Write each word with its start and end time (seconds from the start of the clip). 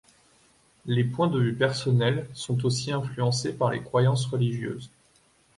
Les 0.87 1.03
points 1.03 1.27
de 1.27 1.37
vue 1.39 1.53
personnels 1.53 2.27
sont 2.33 2.65
aussi 2.65 2.91
influencés 2.91 3.53
par 3.53 3.69
les 3.69 3.83
croyances 3.83 4.25
religieuses. 4.25 4.89